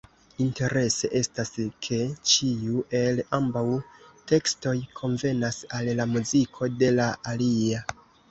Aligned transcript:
Interese 0.43 1.09
estas, 1.17 1.51
ke 1.87 1.97
ĉiu 2.29 2.79
el 3.01 3.21
ambaŭ 3.39 3.63
tekstoj 4.33 4.73
konvenas 5.01 5.61
al 5.81 5.91
la 6.03 6.09
muziko 6.17 6.73
de 6.81 6.93
la 6.97 7.11
alia. 7.35 7.85